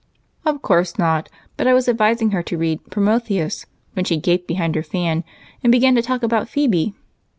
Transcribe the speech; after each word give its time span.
"Of 0.45 0.63
course 0.63 0.97
not, 0.97 1.29
but 1.57 1.67
I 1.67 1.75
was 1.75 1.87
advising 1.87 2.31
her 2.31 2.41
to 2.41 2.57
read 2.57 2.89
Prometheus 2.89 3.67
when 3.93 4.03
she 4.03 4.17
gaped 4.17 4.47
behind 4.47 4.73
her 4.73 4.81
fan 4.81 5.23
and 5.63 5.71
began 5.71 5.93
to 5.93 6.01
talk 6.01 6.23
about 6.23 6.49
Phebe. 6.49 6.95